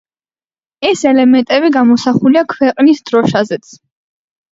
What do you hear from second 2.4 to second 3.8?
ქვეყნის დროშაზეც.